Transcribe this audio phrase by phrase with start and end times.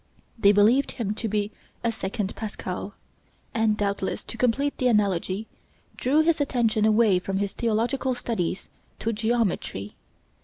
[0.35, 1.51] They believed him to be
[1.83, 2.95] a second Pascal;
[3.53, 5.45] and, doubtless to complete the analogy,
[5.95, 8.67] drew his attention away from his theological studies
[8.97, 9.93] to geometry.